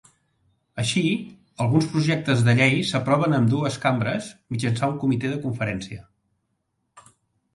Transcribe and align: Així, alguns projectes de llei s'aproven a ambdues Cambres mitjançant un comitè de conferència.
Així, 0.83 1.01
alguns 1.65 1.89
projectes 1.95 2.39
de 2.47 2.55
llei 2.59 2.79
s'aproven 2.91 3.37
a 3.37 3.41
ambdues 3.43 3.77
Cambres 3.83 4.29
mitjançant 4.55 4.93
un 4.95 4.99
comitè 5.05 5.33
de 5.35 5.39
conferència. 5.45 6.01